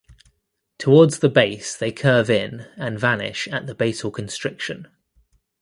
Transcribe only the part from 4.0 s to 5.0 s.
constriction.